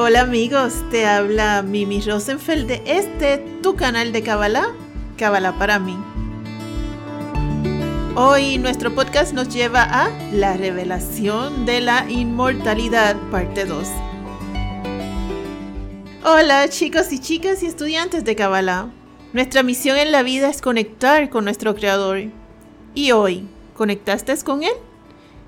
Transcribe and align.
Hola 0.00 0.20
amigos, 0.22 0.84
te 0.90 1.06
habla 1.06 1.62
Mimi 1.62 2.00
Rosenfeld 2.00 2.66
de 2.66 2.82
este, 2.86 3.44
tu 3.62 3.74
canal 3.76 4.12
de 4.12 4.22
Kabbalah, 4.22 4.68
Kabbalah 5.18 5.58
para 5.58 5.78
mí. 5.78 5.98
Hoy 8.14 8.58
nuestro 8.58 8.94
podcast 8.94 9.34
nos 9.34 9.48
lleva 9.48 9.82
a 9.82 10.08
la 10.32 10.56
revelación 10.56 11.66
de 11.66 11.80
la 11.82 12.08
inmortalidad, 12.08 13.16
parte 13.30 13.64
2. 13.64 13.86
Hola 16.30 16.68
chicos 16.68 17.10
y 17.10 17.20
chicas 17.20 17.62
y 17.62 17.66
estudiantes 17.66 18.22
de 18.22 18.36
Kabbalah. 18.36 18.90
Nuestra 19.32 19.62
misión 19.62 19.96
en 19.96 20.12
la 20.12 20.22
vida 20.22 20.50
es 20.50 20.60
conectar 20.60 21.30
con 21.30 21.44
nuestro 21.44 21.74
Creador. 21.74 22.24
¿Y 22.92 23.12
hoy, 23.12 23.48
conectaste 23.74 24.36
con 24.44 24.62
Él? 24.62 24.74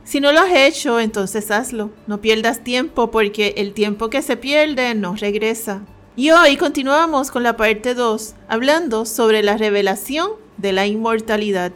Si 0.05 0.21
no 0.21 0.33
lo 0.33 0.41
has 0.41 0.55
hecho, 0.55 0.99
entonces 0.99 1.51
hazlo. 1.51 1.91
No 2.07 2.23
pierdas 2.23 2.65
tiempo 2.65 3.11
porque 3.11 3.53
el 3.59 3.75
tiempo 3.75 4.09
que 4.09 4.23
se 4.23 4.39
pierde 4.39 4.95
no 4.95 5.17
regresa. 5.17 5.83
Y 6.17 6.31
hoy 6.31 6.57
continuamos 6.57 7.31
con 7.31 7.43
la 7.43 7.59
parte 7.59 7.93
2, 7.93 8.35
hablando 8.49 9.05
sobre 9.05 9.43
la 9.43 9.59
revelación 9.59 10.31
de 10.57 10.73
la 10.73 10.87
inmortalidad. 10.87 11.73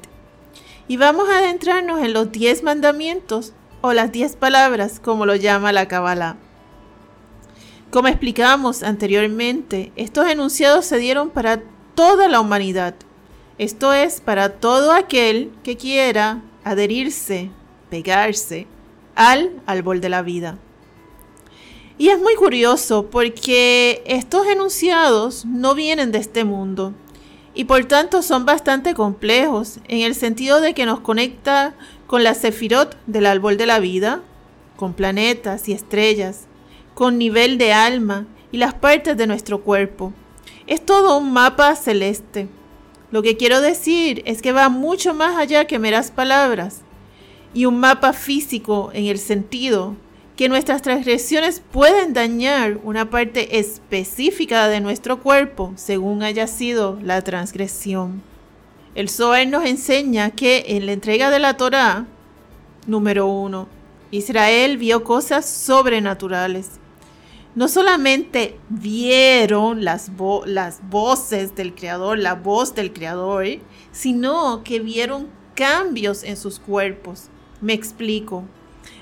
Y 0.88 0.96
vamos 0.96 1.28
a 1.28 1.40
adentrarnos 1.40 2.02
en 2.02 2.14
los 2.14 2.32
10 2.32 2.62
mandamientos 2.62 3.52
o 3.82 3.92
las 3.92 4.12
10 4.12 4.36
palabras, 4.36 4.98
como 4.98 5.26
lo 5.26 5.36
llama 5.36 5.72
la 5.72 5.88
Kabbalah. 5.88 6.38
Como 7.94 8.08
explicamos 8.08 8.82
anteriormente, 8.82 9.92
estos 9.94 10.26
enunciados 10.26 10.84
se 10.84 10.98
dieron 10.98 11.30
para 11.30 11.62
toda 11.94 12.26
la 12.26 12.40
humanidad. 12.40 12.96
Esto 13.56 13.92
es 13.92 14.20
para 14.20 14.54
todo 14.54 14.90
aquel 14.90 15.52
que 15.62 15.76
quiera 15.76 16.42
adherirse 16.64 17.52
pegarse 17.90 18.66
al 19.14 19.62
árbol 19.66 20.00
de 20.00 20.08
la 20.08 20.22
vida. 20.22 20.58
Y 21.96 22.08
es 22.08 22.18
muy 22.18 22.34
curioso 22.34 23.10
porque 23.10 24.02
estos 24.06 24.44
enunciados 24.48 25.44
no 25.44 25.76
vienen 25.76 26.10
de 26.10 26.18
este 26.18 26.42
mundo 26.42 26.94
y 27.54 27.62
por 27.62 27.84
tanto 27.84 28.22
son 28.22 28.44
bastante 28.44 28.94
complejos 28.94 29.78
en 29.86 30.00
el 30.00 30.16
sentido 30.16 30.60
de 30.60 30.74
que 30.74 30.84
nos 30.84 30.98
conecta 30.98 31.76
con 32.08 32.24
la 32.24 32.34
sefirot 32.34 32.96
del 33.06 33.26
árbol 33.26 33.56
de 33.56 33.66
la 33.66 33.78
vida, 33.78 34.20
con 34.74 34.94
planetas 34.94 35.68
y 35.68 35.72
estrellas, 35.74 36.48
con 36.94 37.18
nivel 37.18 37.58
de 37.58 37.72
alma 37.72 38.26
y 38.52 38.58
las 38.58 38.74
partes 38.74 39.16
de 39.16 39.26
nuestro 39.26 39.62
cuerpo. 39.62 40.12
Es 40.66 40.84
todo 40.84 41.18
un 41.18 41.32
mapa 41.32 41.76
celeste. 41.76 42.48
Lo 43.10 43.22
que 43.22 43.36
quiero 43.36 43.60
decir 43.60 44.22
es 44.26 44.42
que 44.42 44.52
va 44.52 44.68
mucho 44.68 45.14
más 45.14 45.36
allá 45.36 45.66
que 45.66 45.78
meras 45.78 46.10
palabras 46.10 46.80
y 47.52 47.66
un 47.66 47.78
mapa 47.78 48.12
físico 48.12 48.90
en 48.92 49.06
el 49.06 49.18
sentido 49.18 49.96
que 50.36 50.48
nuestras 50.48 50.82
transgresiones 50.82 51.60
pueden 51.60 52.12
dañar 52.12 52.78
una 52.82 53.08
parte 53.08 53.58
específica 53.58 54.68
de 54.68 54.80
nuestro 54.80 55.20
cuerpo 55.20 55.72
según 55.76 56.22
haya 56.22 56.46
sido 56.46 56.98
la 57.02 57.22
transgresión. 57.22 58.22
El 58.94 59.08
Zohar 59.08 59.46
nos 59.46 59.64
enseña 59.64 60.30
que 60.30 60.64
en 60.68 60.86
la 60.86 60.92
entrega 60.92 61.30
de 61.30 61.38
la 61.38 61.56
Torá, 61.56 62.06
número 62.86 63.26
uno, 63.26 63.68
Israel 64.10 64.76
vio 64.76 65.04
cosas 65.04 65.48
sobrenaturales. 65.48 66.80
No 67.54 67.68
solamente 67.68 68.58
vieron 68.68 69.84
las, 69.84 70.10
las 70.46 70.88
voces 70.90 71.54
del 71.54 71.74
Creador, 71.74 72.18
la 72.18 72.34
voz 72.34 72.74
del 72.74 72.92
Creador, 72.92 73.46
sino 73.92 74.62
que 74.64 74.80
vieron 74.80 75.28
cambios 75.54 76.24
en 76.24 76.36
sus 76.36 76.58
cuerpos 76.58 77.28
me 77.64 77.72
explico. 77.72 78.44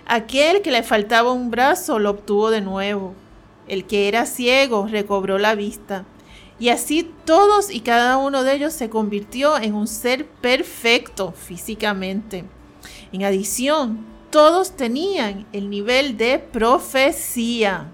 Aquel 0.06 0.62
que 0.62 0.70
le 0.70 0.84
faltaba 0.84 1.32
un 1.32 1.50
brazo 1.50 1.98
lo 1.98 2.10
obtuvo 2.10 2.50
de 2.50 2.60
nuevo. 2.60 3.14
El 3.66 3.84
que 3.86 4.06
era 4.06 4.24
ciego 4.24 4.86
recobró 4.86 5.38
la 5.38 5.56
vista. 5.56 6.04
Y 6.60 6.68
así 6.68 7.10
todos 7.24 7.70
y 7.70 7.80
cada 7.80 8.18
uno 8.18 8.44
de 8.44 8.54
ellos 8.54 8.72
se 8.72 8.88
convirtió 8.88 9.58
en 9.58 9.74
un 9.74 9.88
ser 9.88 10.26
perfecto 10.26 11.32
físicamente. 11.32 12.44
En 13.10 13.24
adición, 13.24 14.06
todos 14.30 14.76
tenían 14.76 15.46
el 15.52 15.68
nivel 15.68 16.16
de 16.16 16.38
profecía. 16.38 17.90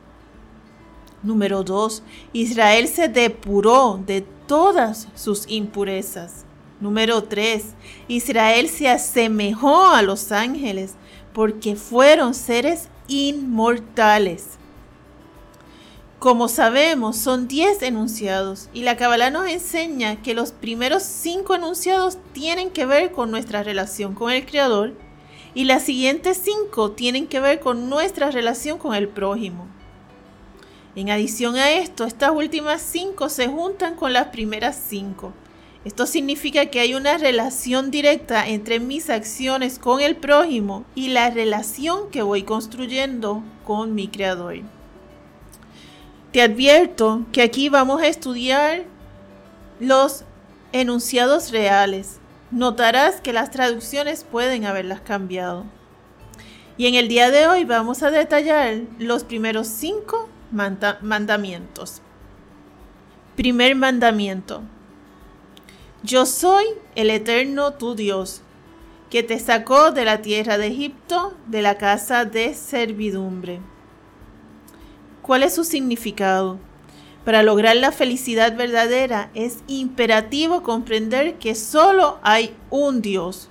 Número 1.23 1.65
2. 1.65 2.03
Israel 2.33 2.87
se 2.89 3.09
depuró 3.09 4.01
de 4.07 4.23
todas 4.47 5.09
sus 5.15 5.45
impurezas. 5.49 6.45
Número 6.81 7.25
3. 7.25 7.65
Israel 8.07 8.69
se 8.69 8.89
asemejó 8.89 9.87
a 9.87 10.03
los 10.03 10.31
ángeles 10.31 10.95
porque 11.33 11.75
fueron 11.75 12.35
seres 12.35 12.89
inmortales. 13.09 14.59
Como 16.19 16.49
sabemos, 16.49 17.17
son 17.17 17.47
10 17.47 17.83
enunciados 17.83 18.69
y 18.73 18.83
la 18.83 18.97
Kabbalah 18.97 19.31
nos 19.31 19.49
enseña 19.49 20.21
que 20.23 20.35
los 20.35 20.51
primeros 20.51 21.05
5 21.05 21.55
enunciados 21.55 22.19
tienen 22.33 22.71
que 22.71 22.87
ver 22.87 23.13
con 23.13 23.31
nuestra 23.31 23.63
relación 23.63 24.15
con 24.15 24.33
el 24.33 24.45
Creador 24.45 24.95
y 25.55 25.65
las 25.65 25.85
siguientes 25.85 26.41
5 26.45 26.93
tienen 26.93 27.29
que 27.29 27.39
ver 27.39 27.61
con 27.61 27.89
nuestra 27.89 28.31
relación 28.33 28.79
con 28.79 28.95
el 28.95 29.09
prójimo. 29.09 29.69
En 30.99 31.11
adición 31.11 31.57
a 31.57 31.71
esto, 31.71 32.05
estas 32.05 32.33
últimas 32.33 32.83
5 32.83 33.29
se 33.29 33.47
juntan 33.47 33.95
con 33.95 34.13
las 34.13 34.27
primeras 34.27 34.77
5 34.89 35.33
esto 35.85 36.07
significa 36.07 36.67
que 36.67 36.81
hay 36.81 36.95
una 36.95 37.19
relación 37.19 37.91
directa 37.91 38.47
entre 38.47 38.81
mis 38.81 39.09
acciones 39.11 39.79
con 39.79 40.01
el 40.01 40.17
prójimo 40.17 40.85
y 40.95 41.09
la 41.09 41.31
relación 41.31 42.11
que 42.11 42.21
voy 42.21 42.43
construyendo 42.43 43.43
con 43.65 43.95
mi 43.95 44.09
creador. 44.09 44.57
Te 46.33 46.43
advierto 46.43 47.25
que 47.33 47.43
aquí 47.43 47.69
vamos 47.69 48.03
a 48.03 48.07
estudiar 48.09 48.85
los 49.81 50.25
enunciados 50.73 51.53
reales. 51.53 52.19
Notarás 52.51 53.21
que 53.21 53.33
las 53.33 53.51
traducciones 53.51 54.25
pueden 54.25 54.67
haberlas 54.67 55.01
cambiado. 55.01 55.65
Y 56.77 56.87
en 56.87 56.97
el 56.97 57.09
día 57.09 57.31
de 57.31 57.47
hoy 57.47 57.65
vamos 57.65 58.03
a 58.03 58.11
detallar 58.11 58.81
los 58.99 59.25
primeros 59.25 59.69
cinco 59.69 60.29
mandamientos. 60.51 62.01
Primer 63.37 63.75
mandamiento. 63.77 64.63
Yo 66.03 66.27
soy 66.27 66.65
el 66.95 67.11
eterno 67.11 67.75
tu 67.75 67.95
Dios, 67.95 68.43
que 69.11 69.23
te 69.23 69.39
sacó 69.39 69.91
de 69.91 70.05
la 70.05 70.23
tierra 70.23 70.59
de 70.59 70.69
Egipto, 70.69 71.35
de 71.47 71.63
la 71.63 71.79
casa 71.79 72.25
de 72.25 72.55
servidumbre. 72.55 73.61
¿Cuál 75.23 75.43
es 75.43 75.55
su 75.55 75.65
significado? 75.65 76.59
Para 77.25 77.43
lograr 77.43 77.77
la 77.77 77.93
felicidad 77.93 78.57
verdadera 78.57 79.31
es 79.35 79.59
imperativo 79.67 80.63
comprender 80.63 81.35
que 81.35 81.55
solo 81.55 82.19
hay 82.23 82.55
un 82.71 83.03
Dios. 83.03 83.51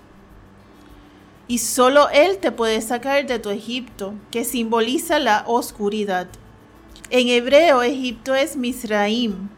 Y 1.47 1.59
solo 1.59 2.09
Él 2.09 2.39
te 2.39 2.51
puede 2.51 2.81
sacar 2.81 3.27
de 3.27 3.39
tu 3.39 3.49
Egipto, 3.49 4.13
que 4.31 4.43
simboliza 4.43 5.19
la 5.19 5.43
oscuridad. 5.47 6.27
En 7.09 7.29
hebreo, 7.29 7.81
Egipto 7.81 8.35
es 8.35 8.55
Misraim, 8.57 9.49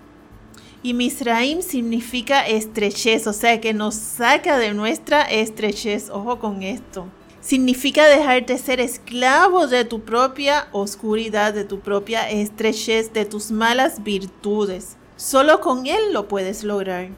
y 0.81 0.94
Misraim 0.94 1.61
significa 1.61 2.47
estrechez, 2.47 3.27
o 3.27 3.33
sea 3.33 3.59
que 3.59 3.73
nos 3.73 3.95
saca 3.95 4.57
de 4.57 4.73
nuestra 4.73 5.23
estrechez. 5.23 6.09
Ojo 6.09 6.39
con 6.39 6.63
esto. 6.63 7.07
Significa 7.41 8.07
dejarte 8.07 8.57
ser 8.57 8.79
esclavo 8.79 9.67
de 9.67 9.83
tu 9.83 10.01
propia 10.01 10.69
oscuridad, 10.72 11.53
de 11.53 11.66
tu 11.66 11.81
propia 11.81 12.29
estrechez, 12.29 13.11
de 13.11 13.25
tus 13.25 13.51
malas 13.51 14.03
virtudes. 14.03 14.95
Solo 15.17 15.59
con 15.59 15.85
Él 15.85 16.13
lo 16.13 16.29
puedes 16.29 16.63
lograr. 16.63 17.09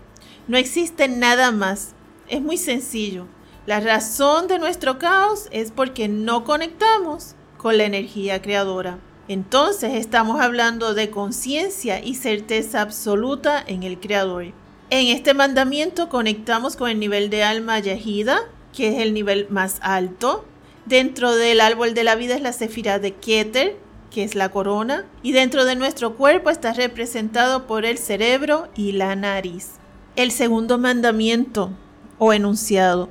No 0.48 0.58
existe 0.58 1.08
nada 1.08 1.52
más. 1.52 1.94
Es 2.30 2.42
muy 2.42 2.58
sencillo. 2.58 3.28
La 3.68 3.80
razón 3.80 4.48
de 4.48 4.58
nuestro 4.58 4.98
caos 4.98 5.50
es 5.52 5.72
porque 5.72 6.08
no 6.08 6.46
conectamos 6.46 7.36
con 7.58 7.78
la 7.78 7.84
energía 7.84 8.42
creadora. 8.42 9.00
Entonces 9.32 9.94
estamos 9.94 10.42
hablando 10.42 10.94
de 10.94 11.10
conciencia 11.10 12.04
y 12.04 12.16
certeza 12.16 12.82
absoluta 12.82 13.64
en 13.66 13.84
el 13.84 13.98
Creador. 13.98 14.48
En 14.90 15.08
este 15.08 15.34
mandamiento 15.34 16.10
conectamos 16.10 16.76
con 16.76 16.90
el 16.90 17.00
nivel 17.00 17.30
de 17.30 17.42
alma 17.42 17.80
yahida, 17.80 18.42
que 18.76 18.90
es 18.90 19.02
el 19.02 19.14
nivel 19.14 19.48
más 19.50 19.78
alto. 19.84 20.44
Dentro 20.86 21.34
del 21.34 21.62
árbol 21.62 21.94
de 21.94 22.04
la 22.04 22.16
vida 22.16 22.36
es 22.36 22.42
la 22.42 22.52
cefira 22.52 23.00
de 23.00 23.14
Keter, 23.14 23.78
que 24.10 24.26
es 24.26 24.36
la 24.36 24.50
corona. 24.50 25.06
Y 25.24 25.32
dentro 25.32 25.64
de 25.64 25.78
nuestro 25.78 26.18
cuerpo 26.18 26.50
está 26.50 26.74
representado 26.74 27.68
por 27.68 27.86
el 27.86 28.00
cerebro 28.00 28.68
y 28.76 28.92
la 28.92 29.16
nariz. 29.16 29.76
El 30.18 30.32
segundo 30.32 30.78
mandamiento 30.78 31.72
o 32.20 32.34
enunciado. 32.34 33.08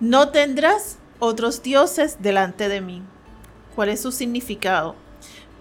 No 0.00 0.30
tendrás 0.30 0.96
otros 1.18 1.62
dioses 1.62 2.16
delante 2.22 2.70
de 2.70 2.80
mí. 2.80 3.02
¿Cuál 3.74 3.90
es 3.90 4.00
su 4.00 4.10
significado? 4.10 5.03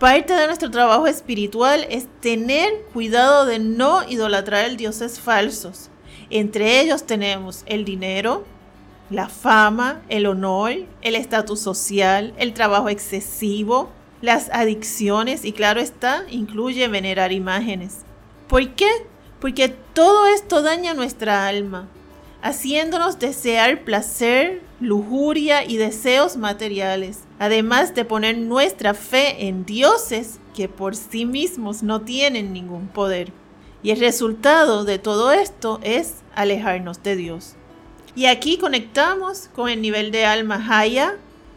Parte 0.04 0.34
de 0.34 0.48
nuestro 0.48 0.70
trabajo 0.70 1.08
espiritual 1.08 1.88
es 1.90 2.10
tener 2.20 2.74
cuidado 2.92 3.46
de 3.46 3.58
no 3.58 4.04
idolatrar 4.04 4.66
a 4.66 4.70
dioses 4.70 5.18
falsos. 5.18 5.90
Entre 6.30 6.82
ellos 6.82 7.06
tenemos 7.06 7.64
el 7.68 7.86
dinero, 7.86 8.44
la 9.10 9.30
fama, 9.30 10.02
el 10.10 10.26
honor, 10.26 10.74
el 11.04 11.16
estatus 11.16 11.62
social, 11.62 12.34
el 12.36 12.54
trabajo 12.54 12.90
excesivo, 12.90 13.92
las 14.20 14.50
adicciones 14.50 15.46
y 15.46 15.54
claro 15.54 15.80
está, 15.80 16.26
incluye 16.30 16.86
venerar 16.90 17.32
imágenes. 17.32 18.00
¿Por 18.50 18.72
qué? 18.76 18.90
Porque 19.40 19.70
todo 19.70 20.28
esto 20.28 20.62
daña 20.62 20.94
nuestra 20.94 21.48
alma, 21.48 21.88
haciéndonos 22.44 23.20
desear 23.20 23.84
placer, 23.86 24.62
lujuria 24.82 25.64
y 25.64 25.78
deseos 25.78 26.36
materiales, 26.36 27.22
además 27.40 27.96
de 27.96 28.04
poner 28.04 28.38
nuestra 28.38 28.94
fe 28.94 29.48
en 29.48 29.66
dioses 29.66 30.40
que 30.54 30.68
por 30.68 30.96
sí 30.96 31.26
mismos 31.26 31.84
no 31.84 32.02
tienen 32.02 32.52
ningún 32.52 32.90
poder. 32.90 33.32
Y 33.82 33.92
el 33.92 34.00
resultado 34.00 34.84
de 34.84 35.00
todo 35.00 35.32
esto 35.32 35.80
es 35.84 36.16
alejarnos 36.36 37.02
de 37.02 37.16
Dios. 37.16 37.56
Y 38.14 38.26
aquí 38.26 38.58
conectamos 38.58 39.50
con 39.56 39.70
el 39.70 39.82
nivel 39.82 40.12
de 40.12 40.26
alma 40.26 40.64
Haya. 40.70 41.16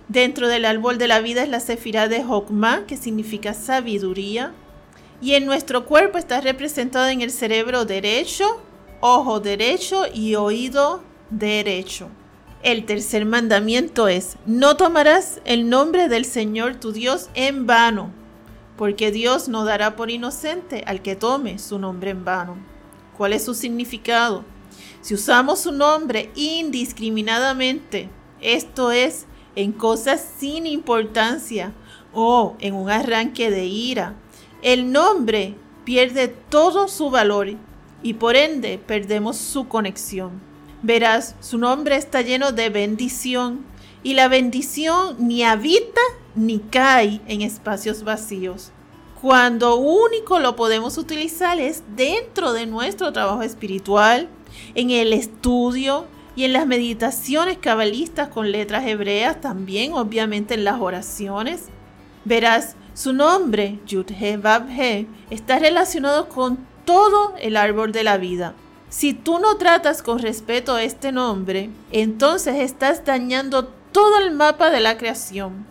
Dentro 0.09 0.47
del 0.47 0.65
árbol 0.65 0.99
de 0.99 1.09
la 1.09 1.19
vida 1.19 1.43
es 1.43 1.49
la 1.49 1.59
sefirá 1.59 2.07
de 2.07 2.25
Hokmah, 2.25 2.87
que 2.87 2.97
significa 2.97 3.55
sabiduría. 3.55 4.53
Y 5.21 5.35
en 5.35 5.47
nuestro 5.47 5.85
cuerpo 5.85 6.17
está 6.17 6.41
representado 6.41 7.09
en 7.09 7.23
el 7.23 7.33
cerebro 7.33 7.85
derecho, 7.85 8.63
ojo 9.01 9.41
derecho 9.41 10.05
y 10.13 10.35
oído 10.35 11.03
derecho. 11.31 12.09
El 12.63 12.85
tercer 12.85 13.25
mandamiento 13.27 14.09
es, 14.09 14.37
no 14.47 14.77
tomarás 14.77 15.41
el 15.45 15.69
nombre 15.69 16.09
del 16.09 16.25
Señor 16.25 16.77
tu 16.77 16.93
Dios 16.93 17.29
en 17.35 17.67
vano, 17.67 18.11
porque 18.77 19.13
Dios 19.13 19.49
no 19.49 19.65
dará 19.65 19.97
por 19.97 20.11
inocente 20.11 20.83
al 20.87 21.03
que 21.03 21.17
tome 21.17 21.59
su 21.59 21.79
nombre 21.79 22.11
en 22.11 22.25
vano. 22.25 22.57
¿Cuál 23.17 23.33
es 23.33 23.45
su 23.45 23.55
significado? 23.55 24.45
Si 25.01 25.15
usamos 25.15 25.61
su 25.61 25.73
nombre 25.73 26.31
indiscriminadamente, 26.35 28.11
esto 28.41 28.91
es, 28.91 29.27
en 29.55 29.73
cosas 29.73 30.25
sin 30.39 30.67
importancia 30.67 31.73
o 32.13 32.57
en 32.59 32.75
un 32.75 32.91
arranque 32.91 33.51
de 33.51 33.65
ira, 33.65 34.15
el 34.63 34.91
nombre 34.91 35.55
pierde 35.85 36.29
todo 36.29 36.89
su 36.89 37.11
valor 37.11 37.55
y 38.07 38.15
por 38.15 38.37
ende 38.37 38.79
perdemos 38.79 39.37
su 39.37 39.67
conexión. 39.67 40.41
Verás, 40.81 41.35
su 41.41 41.59
nombre 41.59 41.97
está 41.97 42.23
lleno 42.23 42.53
de 42.53 42.71
bendición 42.71 43.67
y 44.05 44.15
la 44.15 44.29
bendición 44.29 45.17
ni 45.19 45.43
habita 45.43 46.01
ni 46.37 46.61
cae 46.61 47.21
en 47.27 47.43
espacios 47.43 48.05
vacíos. 48.05 48.71
Cuando 49.21 49.75
único 49.75 50.39
lo 50.39 50.55
podemos 50.55 50.99
utilizar 50.99 51.59
es 51.59 51.83
dentro 51.97 52.53
de 52.53 52.67
nuestro 52.67 53.13
trabajo 53.13 53.43
espiritual, 53.43 54.29
en 54.77 54.91
el 54.91 55.13
estudio 55.13 56.07
y 56.37 56.45
en 56.45 56.53
las 56.53 56.69
meditaciones 56.69 57.59
cabalistas 57.59 58.29
con 58.29 58.53
letras 58.53 58.87
hebreas, 58.87 59.41
también 59.41 59.95
obviamente 59.95 60.55
en 60.55 60.63
las 60.63 60.81
oraciones. 60.81 61.65
Verás, 62.25 62.77
su 62.95 63.13
nombre, 63.13 63.81
Yud-He 63.85 64.37
Vav-He, 64.37 65.09
está 65.31 65.59
relacionado 65.59 66.29
con 66.29 66.76
todo 66.87 67.35
el 67.39 67.59
árbol 67.59 67.93
de 67.93 68.05
la 68.05 68.17
vida. 68.17 68.55
Si 68.89 69.13
tú 69.13 69.39
no 69.39 69.59
tratas 69.59 70.03
con 70.03 70.21
respeto 70.21 70.79
este 70.79 71.13
nombre, 71.13 71.69
entonces 71.93 72.57
estás 72.61 73.05
dañando 73.05 73.67
todo 73.93 74.19
el 74.19 74.31
mapa 74.31 74.71
de 74.71 74.81
la 74.81 74.97
creación. 74.97 75.67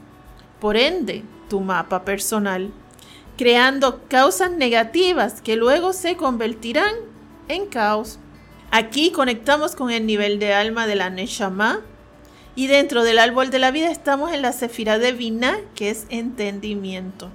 Por 0.60 0.78
ende, 0.78 1.24
tu 1.50 1.62
mapa 1.62 2.06
personal, 2.06 2.72
creando 3.38 4.02
causas 4.08 4.52
negativas 4.52 5.42
que 5.42 5.56
luego 5.56 5.94
se 5.94 6.18
convertirán 6.18 6.94
en 7.48 7.66
caos. 7.68 8.20
Aquí 8.70 9.12
conectamos 9.12 9.76
con 9.76 9.92
el 9.92 10.06
nivel 10.06 10.38
de 10.38 10.54
alma 10.54 10.86
de 10.86 10.96
la 10.96 11.10
Neshama. 11.10 11.82
Y 12.58 12.68
dentro 12.68 13.04
del 13.04 13.20
árbol 13.20 13.50
de 13.50 13.60
la 13.60 13.72
vida 13.72 13.90
estamos 13.90 14.32
en 14.32 14.42
la 14.42 14.54
Sefira 14.54 14.98
de 14.98 15.12
Vina, 15.12 15.58
que 15.76 15.90
es 15.90 16.06
entendimiento. 16.10 17.30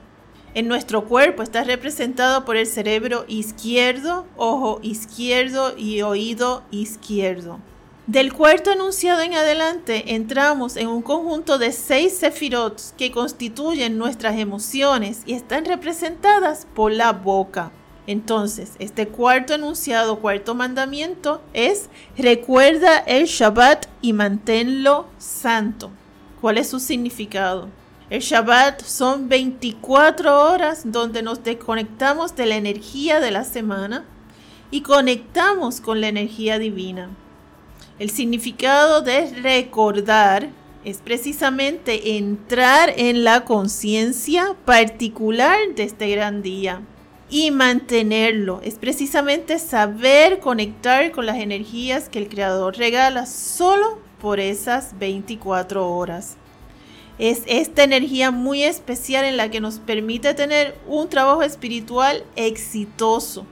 En 0.52 0.66
nuestro 0.66 1.04
cuerpo 1.04 1.44
está 1.44 1.62
representado 1.62 2.44
por 2.44 2.56
el 2.56 2.66
cerebro 2.66 3.24
izquierdo, 3.28 4.26
ojo 4.36 4.80
izquierdo 4.82 5.76
y 5.76 6.02
oído 6.02 6.64
izquierdo. 6.72 7.60
Del 8.08 8.32
cuarto 8.32 8.72
enunciado 8.72 9.20
en 9.20 9.34
adelante 9.34 10.14
entramos 10.16 10.76
en 10.76 10.88
un 10.88 11.02
conjunto 11.02 11.58
de 11.58 11.70
seis 11.70 12.18
sefirot 12.18 12.82
que 12.96 13.12
constituyen 13.12 13.96
nuestras 13.96 14.36
emociones 14.36 15.22
y 15.24 15.34
están 15.34 15.64
representadas 15.64 16.66
por 16.74 16.90
la 16.90 17.12
boca. 17.12 17.70
Entonces, 18.08 18.72
este 18.80 19.06
cuarto 19.06 19.54
enunciado, 19.54 20.18
cuarto 20.18 20.56
mandamiento 20.56 21.40
es 21.52 21.88
recuerda 22.18 22.98
el 22.98 23.26
Shabbat 23.26 23.86
y 24.02 24.12
manténlo 24.14 25.06
santo. 25.18 25.92
¿Cuál 26.40 26.58
es 26.58 26.68
su 26.68 26.80
significado? 26.80 27.68
El 28.10 28.22
Shabbat 28.22 28.82
son 28.82 29.28
24 29.28 30.50
horas 30.50 30.82
donde 30.84 31.22
nos 31.22 31.44
desconectamos 31.44 32.34
de 32.34 32.46
la 32.46 32.56
energía 32.56 33.20
de 33.20 33.30
la 33.30 33.44
semana 33.44 34.04
y 34.72 34.80
conectamos 34.80 35.80
con 35.80 36.00
la 36.00 36.08
energía 36.08 36.58
divina. 36.58 37.10
El 38.00 38.10
significado 38.10 39.00
de 39.02 39.30
recordar 39.42 40.48
es 40.84 40.96
precisamente 40.96 42.16
entrar 42.16 42.92
en 42.96 43.22
la 43.22 43.44
conciencia 43.44 44.56
particular 44.64 45.56
de 45.76 45.84
este 45.84 46.10
gran 46.10 46.42
día 46.42 46.82
y 47.30 47.52
mantenerlo. 47.52 48.60
Es 48.64 48.74
precisamente 48.74 49.60
saber 49.60 50.40
conectar 50.40 51.12
con 51.12 51.26
las 51.26 51.36
energías 51.36 52.08
que 52.08 52.18
el 52.18 52.28
Creador 52.28 52.76
regala 52.76 53.24
solo 53.26 54.00
por 54.20 54.40
esas 54.40 54.98
24 54.98 55.88
horas. 55.88 56.39
Es 57.20 57.42
esta 57.46 57.84
energía 57.84 58.32
muy 58.32 58.64
especial 58.64 59.24
en 59.24 59.36
la 59.36 59.48
que 59.48 59.60
nos 59.60 59.78
permite 59.78 60.34
tener 60.34 60.76
un 60.88 61.08
trabajo 61.08 61.44
espiritual 61.44 62.24
exitoso 62.34 63.46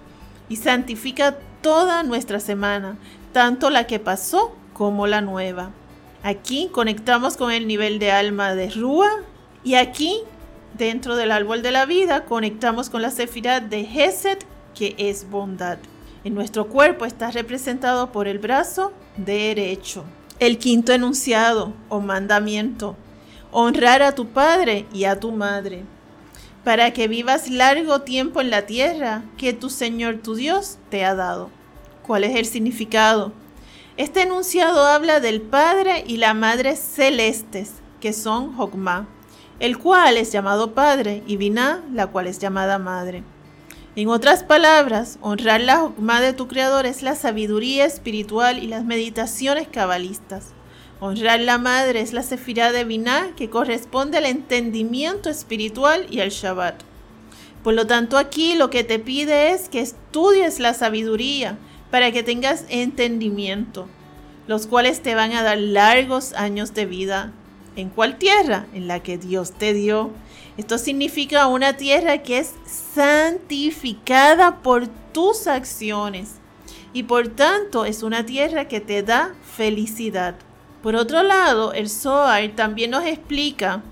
y 0.49 0.57
santifica 0.57 1.37
toda 1.63 2.03
nuestra 2.03 2.41
semana, 2.41 2.99
tanto 3.33 3.71
la 3.71 3.87
que 3.87 4.01
pasó 4.01 4.57
como 4.73 5.07
la 5.07 5.21
nueva. 5.21 5.71
Aquí 6.25 6.69
conectamos 6.73 7.37
con 7.37 7.53
el 7.53 7.69
nivel 7.69 8.01
de 8.01 8.11
alma 8.11 8.57
de 8.57 8.71
Rúa 8.71 9.11
y 9.63 9.75
aquí 9.75 10.25
Dentro 10.77 11.17
del 11.17 11.33
árbol 11.33 11.63
de 11.63 11.73
la 11.73 11.87
vida 11.87 12.25
conectamos 12.25 12.91
con 12.91 13.03
la 13.03 13.11
sefirá 13.11 13.61
de 13.61 13.81
Hesed, 13.81 14.39
que 14.75 14.95
es 14.99 15.29
bondad. 15.29 15.79
En 16.23 16.35
nuestro 16.35 16.69
cuerpo 16.69 17.05
está 17.05 17.31
representado 17.31 18.13
por 18.13 18.29
el 18.29 18.39
brazo 18.39 18.93
derecho. 19.17 20.05
El 20.39 20.59
quinto 20.59 20.93
enunciado 20.93 21.73
o 21.89 22.01
mandamiento, 22.01 22.97
honrar 23.51 24.03
a 24.03 24.15
tu 24.15 24.27
padre 24.29 24.87
y 24.93 25.05
a 25.05 25.21
tu 25.21 25.33
madre, 25.33 25.85
para 26.65 26.93
que 26.93 27.09
vivas 27.09 27.49
largo 27.49 28.03
tiempo 28.03 28.41
en 28.41 28.51
la 28.51 28.67
tierra 28.67 29.25
que 29.37 29.53
tu 29.53 29.71
Señor 29.71 30.19
tu 30.23 30.35
Dios 30.35 30.79
te 30.91 31.05
ha 31.05 31.15
dado. 31.15 31.51
¿Cuál 32.07 32.25
es 32.25 32.37
el 32.37 32.47
significado? 32.47 33.33
Este 33.97 34.23
enunciado 34.23 34.87
habla 34.87 35.21
del 35.21 35.41
Padre 35.43 36.05
y 36.07 36.19
la 36.19 36.33
Madre 36.33 36.77
celestes, 36.77 37.73
que 38.01 38.13
son 38.13 38.59
Hokmah 38.59 39.07
el 39.61 39.79
cual 39.79 40.17
es 40.17 40.31
llamado 40.31 40.73
Padre, 40.75 41.23
y 41.27 41.37
Binah, 41.37 41.83
la 41.93 42.07
cual 42.07 42.27
es 42.27 42.39
llamada 42.39 42.79
Madre. 42.79 43.25
En 43.97 44.09
otras 44.09 44.45
palabras, 44.45 45.19
honrar 45.21 45.61
la 45.61 45.79
Jokmah 45.79 46.21
de 46.21 46.33
tu 46.33 46.47
Creador 46.47 46.87
es 46.87 47.03
la 47.03 47.17
sabiduría 47.17 47.85
espiritual 47.85 48.63
y 48.63 48.69
las 48.69 48.85
meditaciones 48.85 49.67
cabalistas. 49.67 50.53
Honrar 51.01 51.41
la 51.41 51.59
Madre 51.59 52.01
es 52.01 52.13
la 52.13 52.23
Sefirá 52.23 52.73
de 52.73 52.85
Binah 52.85 53.35
que 53.37 53.51
corresponde 53.51 54.19
al 54.19 54.27
entendimiento 54.27 55.31
espiritual 55.31 56.07
y 56.11 56.21
al 56.21 56.31
Shabbat. 56.31 56.83
Por 57.63 57.75
lo 57.75 57.87
tanto, 57.87 58.19
aquí 58.19 58.55
lo 58.55 58.71
que 58.71 58.85
te 58.85 58.99
pide 58.99 59.53
es 59.53 59.69
que 59.69 59.81
estudies 59.81 60.59
la 60.59 60.75
sabiduría 60.75 61.59
para 61.91 62.13
que 62.13 62.23
tengas 62.23 62.65
entendimiento, 62.69 63.89
los 64.47 64.67
cuales 64.67 65.03
te 65.03 65.15
van 65.15 65.33
a 65.33 65.43
dar 65.43 65.59
largos 65.59 66.33
años 66.35 66.75
de 66.75 66.87
vida 66.87 67.33
¿En 67.79 67.91
cuál 67.91 68.19
tierra? 68.19 68.67
En 68.75 68.89
la 68.89 69.05
que 69.05 69.19
Dios 69.19 69.53
te 69.53 69.73
dio. 69.73 70.11
Esto 70.57 70.79
significa 70.79 71.47
una 71.47 71.77
tierra 71.77 72.25
que 72.25 72.39
es 72.39 72.55
santificada 72.67 74.63
por 74.63 74.89
tus 75.13 75.47
acciones 75.47 76.33
y 76.93 77.05
por 77.05 77.29
tanto 77.29 77.85
es 77.85 78.03
una 78.03 78.27
tierra 78.27 78.67
que 78.67 78.81
te 78.81 79.05
da 79.05 79.33
felicidad. 79.57 80.35
Por 80.89 80.97
otro 80.97 81.23
lado, 81.23 81.75
el 81.75 81.91
Zohar 81.91 82.49
también 82.57 82.93
nos 82.93 83.05
explica 83.05 83.83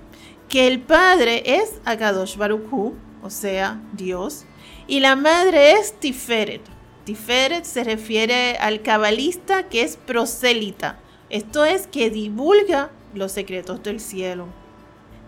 que 0.48 0.66
el 0.66 0.80
padre 0.80 1.42
es 1.44 1.74
Akadosh 1.84 2.38
Baruch 2.38 2.94
o 3.22 3.28
sea, 3.28 3.82
Dios, 3.92 4.46
y 4.86 5.00
la 5.00 5.14
madre 5.14 5.72
es 5.72 6.00
Tiferet. 6.00 6.62
Tiferet 7.04 7.64
se 7.64 7.84
refiere 7.84 8.56
al 8.56 8.80
cabalista 8.80 9.64
que 9.64 9.82
es 9.82 9.98
prosélita, 9.98 10.98
esto 11.28 11.66
es 11.66 11.86
que 11.86 12.08
divulga 12.08 12.90
los 13.12 13.30
secretos 13.30 13.82
del 13.82 14.00
cielo. 14.00 14.46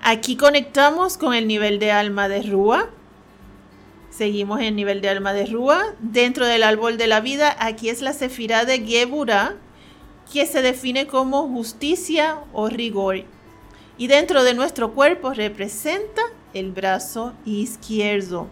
Aquí 0.00 0.38
conectamos 0.38 1.18
con 1.18 1.34
el 1.34 1.46
nivel 1.46 1.78
de 1.78 1.92
alma 1.92 2.30
de 2.30 2.44
Rúa. 2.44 2.88
Seguimos 4.08 4.60
en 4.60 4.68
el 4.68 4.76
nivel 4.76 5.02
de 5.02 5.10
alma 5.10 5.34
de 5.34 5.44
Rúa. 5.44 5.84
Dentro 6.00 6.46
del 6.46 6.62
árbol 6.62 6.96
de 6.96 7.08
la 7.08 7.20
vida, 7.20 7.54
aquí 7.60 7.90
es 7.90 8.00
la 8.00 8.14
sefirá 8.14 8.64
de 8.64 8.78
Gebura, 8.86 9.56
que 10.32 10.46
se 10.46 10.62
define 10.62 11.06
como 11.06 11.48
justicia 11.48 12.38
o 12.52 12.68
rigor. 12.68 13.24
Y 13.96 14.06
dentro 14.06 14.44
de 14.44 14.54
nuestro 14.54 14.92
cuerpo 14.92 15.32
representa 15.32 16.22
el 16.54 16.72
brazo 16.72 17.32
izquierdo. 17.44 18.46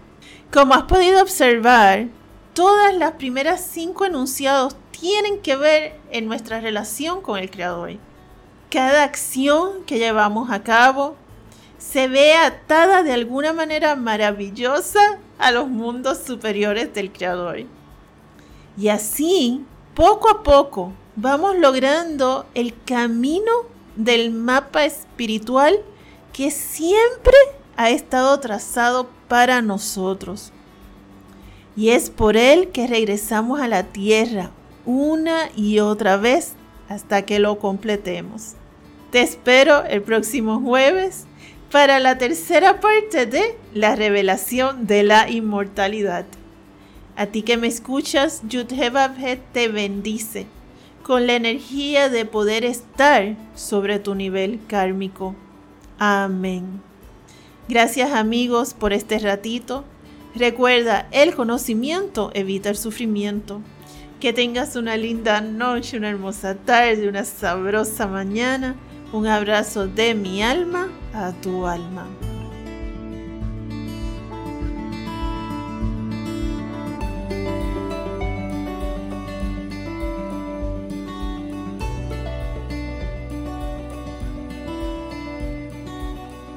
Como 0.52 0.75
has 0.75 0.85
podido 0.85 1.23
observar, 1.23 2.09
todas 2.54 2.95
las 2.95 3.12
primeras 3.12 3.61
cinco 3.61 4.04
enunciados 4.04 4.76
tienen 4.90 5.40
que 5.40 5.56
ver 5.56 6.00
en 6.11 6.26
nuestra 6.26 6.61
relación 6.61 7.21
con 7.21 7.38
el 7.38 7.50
Creador. 7.50 7.97
Cada 8.71 9.04
acción 9.04 9.85
que 9.87 9.99
llevamos 9.99 10.50
a 10.50 10.62
cabo 10.62 11.16
se 11.78 12.09
ve 12.09 12.35
atada 12.35 13.02
de 13.02 13.12
alguna 13.12 13.52
manera 13.52 13.95
maravillosa 13.95 15.18
a 15.38 15.50
los 15.50 15.68
mundos 15.68 16.18
superiores 16.26 16.92
del 16.95 17.12
Creador. 17.12 17.64
Y 18.78 18.88
así, 18.88 19.64
poco 19.95 20.30
a 20.30 20.42
poco, 20.42 20.92
vamos 21.16 21.56
logrando 21.56 22.46
el 22.54 22.75
camino 22.85 23.50
del 23.96 24.30
mapa 24.30 24.85
espiritual 24.85 25.78
que 26.32 26.50
siempre 26.50 27.35
ha 27.76 27.90
estado 27.90 28.38
trazado 28.38 29.08
para 29.26 29.62
nosotros. 29.62 30.52
Y 31.75 31.90
es 31.90 32.11
por 32.11 32.37
él 32.37 32.68
que 32.68 32.87
regresamos 32.87 33.61
a 33.61 33.68
la 33.68 33.85
tierra 33.85 34.50
una 34.85 35.50
y 35.56 35.80
otra 35.80 36.16
vez 36.16 36.52
hasta 36.88 37.23
que 37.23 37.38
lo 37.38 37.58
completemos. 37.58 38.54
Te 39.11 39.20
espero 39.20 39.85
el 39.85 40.02
próximo 40.02 40.61
jueves 40.61 41.25
para 41.73 41.99
la 41.99 42.18
tercera 42.18 42.80
parte 42.80 43.26
de 43.26 43.58
la 43.75 43.96
revelación 43.96 44.87
de 44.87 45.02
la 45.02 45.28
inmortalidad. 45.30 46.26
A 47.16 47.26
ti 47.26 47.42
que 47.42 47.56
me 47.56 47.66
escuchas, 47.66 48.42
Yudhebabhet 48.46 49.40
te 49.52 49.68
bendice 49.68 50.46
con 51.06 51.28
la 51.28 51.34
energía 51.34 52.08
de 52.08 52.25
poder 52.25 52.64
estar 52.64 53.36
sobre 53.54 54.00
tu 54.00 54.16
nivel 54.16 54.58
kármico. 54.66 55.36
Amén. 56.00 56.82
Gracias 57.68 58.10
amigos 58.10 58.75
por 58.75 58.92
este 58.92 59.20
ratito. 59.20 59.84
Recuerda, 60.34 61.06
el 61.12 61.36
conocimiento 61.36 62.32
evita 62.34 62.70
el 62.70 62.76
sufrimiento. 62.76 63.62
Que 64.18 64.32
tengas 64.32 64.75
una 64.75 64.96
linda 64.96 65.40
noche, 65.40 65.96
una 65.96 66.10
hermosa 66.10 66.56
tarde, 66.56 67.08
una 67.08 67.25
sabrosa 67.25 68.08
mañana. 68.08 68.75
Un 69.12 69.28
abrazo 69.28 69.86
de 69.86 70.12
mi 70.14 70.42
alma 70.42 70.88
a 71.14 71.30
tu 71.40 71.68
alma. 71.68 72.08